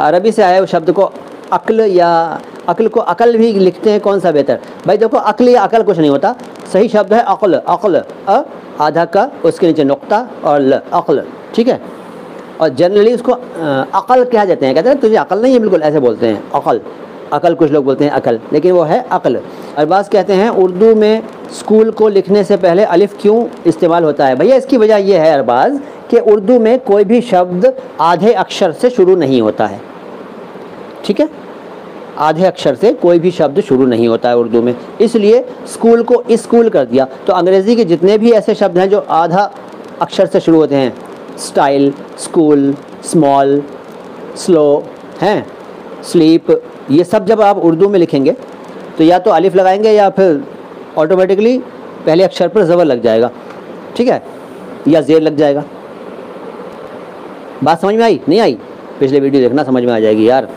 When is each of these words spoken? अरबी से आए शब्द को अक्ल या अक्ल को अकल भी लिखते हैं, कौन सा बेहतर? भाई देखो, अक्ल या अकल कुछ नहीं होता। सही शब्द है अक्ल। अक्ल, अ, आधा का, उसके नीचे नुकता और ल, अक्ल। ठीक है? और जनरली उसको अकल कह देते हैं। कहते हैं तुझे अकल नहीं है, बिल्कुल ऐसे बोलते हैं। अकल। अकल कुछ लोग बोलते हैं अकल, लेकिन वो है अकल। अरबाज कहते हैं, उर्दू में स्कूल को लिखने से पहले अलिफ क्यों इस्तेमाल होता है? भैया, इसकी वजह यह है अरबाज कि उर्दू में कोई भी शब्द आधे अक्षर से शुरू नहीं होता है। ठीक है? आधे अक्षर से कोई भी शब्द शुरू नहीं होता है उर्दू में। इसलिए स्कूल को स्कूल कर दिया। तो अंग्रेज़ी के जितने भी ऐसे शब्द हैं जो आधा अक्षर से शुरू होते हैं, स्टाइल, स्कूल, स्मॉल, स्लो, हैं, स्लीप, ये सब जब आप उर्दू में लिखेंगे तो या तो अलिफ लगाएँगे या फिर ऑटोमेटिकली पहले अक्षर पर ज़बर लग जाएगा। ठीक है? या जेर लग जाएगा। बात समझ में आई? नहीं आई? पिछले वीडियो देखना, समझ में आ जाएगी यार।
अरबी 0.00 0.32
से 0.32 0.42
आए 0.42 0.66
शब्द 0.66 0.92
को 0.92 1.12
अक्ल 1.52 1.80
या 1.80 2.40
अक्ल 2.68 2.88
को 2.88 3.00
अकल 3.00 3.36
भी 3.36 3.52
लिखते 3.52 3.90
हैं, 3.90 4.00
कौन 4.00 4.20
सा 4.20 4.32
बेहतर? 4.32 4.58
भाई 4.86 4.96
देखो, 4.96 5.16
अक्ल 5.16 5.48
या 5.48 5.62
अकल 5.62 5.82
कुछ 5.82 5.98
नहीं 5.98 6.10
होता। 6.10 6.34
सही 6.72 6.88
शब्द 6.88 7.14
है 7.14 7.22
अक्ल। 7.22 7.54
अक्ल, 7.54 8.02
अ, 8.28 8.42
आधा 8.80 9.04
का, 9.04 9.30
उसके 9.44 9.66
नीचे 9.66 9.84
नुकता 9.84 10.28
और 10.44 10.60
ल, 10.60 10.72
अक्ल। 10.72 11.24
ठीक 11.54 11.68
है? 11.68 11.82
और 12.60 12.68
जनरली 12.68 13.14
उसको 13.14 13.32
अकल 13.32 14.24
कह 14.24 14.44
देते 14.44 14.66
हैं। 14.66 14.74
कहते 14.74 14.88
हैं 14.88 15.00
तुझे 15.00 15.16
अकल 15.16 15.42
नहीं 15.42 15.52
है, 15.52 15.58
बिल्कुल 15.58 15.82
ऐसे 15.82 16.00
बोलते 16.00 16.26
हैं। 16.26 16.50
अकल। 16.50 16.80
अकल 17.32 17.54
कुछ 17.54 17.70
लोग 17.70 17.84
बोलते 17.84 18.04
हैं 18.04 18.12
अकल, 18.12 18.40
लेकिन 18.52 18.72
वो 18.72 18.82
है 18.82 19.06
अकल। 19.12 19.40
अरबाज 19.76 20.08
कहते 20.08 20.32
हैं, 20.32 20.48
उर्दू 20.48 20.94
में 20.94 21.22
स्कूल 21.58 21.90
को 21.90 22.08
लिखने 22.08 22.44
से 22.44 22.56
पहले 22.56 22.84
अलिफ 22.84 23.16
क्यों 23.20 23.46
इस्तेमाल 23.66 24.04
होता 24.04 24.26
है? 24.26 24.36
भैया, 24.36 24.56
इसकी 24.56 24.76
वजह 24.76 24.96
यह 24.96 25.22
है 25.22 25.32
अरबाज 25.32 25.80
कि 26.10 26.18
उर्दू 26.18 26.58
में 26.58 26.78
कोई 26.80 27.04
भी 27.04 27.20
शब्द 27.20 27.82
आधे 28.00 28.32
अक्षर 28.32 28.72
से 28.72 28.90
शुरू 28.90 29.16
नहीं 29.16 29.42
होता 29.42 29.66
है। 29.66 29.80
ठीक 31.04 31.20
है? 31.20 31.28
आधे 32.18 32.44
अक्षर 32.44 32.74
से 32.74 32.92
कोई 32.92 33.18
भी 33.18 33.30
शब्द 33.30 33.60
शुरू 33.60 33.86
नहीं 33.86 34.08
होता 34.08 34.28
है 34.28 34.38
उर्दू 34.38 34.62
में। 34.62 34.74
इसलिए 35.00 35.44
स्कूल 35.72 36.02
को 36.02 36.24
स्कूल 36.30 36.68
कर 36.68 36.84
दिया। 36.84 37.06
तो 37.26 37.32
अंग्रेज़ी 37.32 37.76
के 37.76 37.84
जितने 37.84 38.18
भी 38.18 38.32
ऐसे 38.32 38.54
शब्द 38.54 38.78
हैं 38.78 38.88
जो 38.88 38.98
आधा 38.98 39.50
अक्षर 40.02 40.26
से 40.26 40.40
शुरू 40.40 40.58
होते 40.58 40.74
हैं, 40.74 40.92
स्टाइल, 41.38 41.92
स्कूल, 42.18 42.74
स्मॉल, 43.04 43.62
स्लो, 44.36 44.84
हैं, 45.20 45.46
स्लीप, 46.02 46.62
ये 46.90 47.04
सब 47.04 47.26
जब 47.26 47.40
आप 47.40 47.58
उर्दू 47.58 47.88
में 47.88 47.98
लिखेंगे 47.98 48.36
तो 48.98 49.04
या 49.04 49.18
तो 49.18 49.30
अलिफ 49.30 49.54
लगाएँगे 49.54 49.90
या 49.90 50.08
फिर 50.10 50.44
ऑटोमेटिकली 50.98 51.58
पहले 52.06 52.24
अक्षर 52.24 52.48
पर 52.48 52.62
ज़बर 52.62 52.84
लग 52.84 53.02
जाएगा। 53.02 53.30
ठीक 53.96 54.08
है? 54.08 54.22
या 54.88 55.00
जेर 55.00 55.22
लग 55.22 55.36
जाएगा। 55.36 55.64
बात 57.64 57.80
समझ 57.80 57.94
में 57.94 58.04
आई? 58.04 58.20
नहीं 58.28 58.40
आई? 58.40 58.58
पिछले 59.00 59.20
वीडियो 59.20 59.42
देखना, 59.42 59.64
समझ 59.64 59.82
में 59.84 59.92
आ 59.92 59.98
जाएगी 60.00 60.28
यार। 60.28 60.48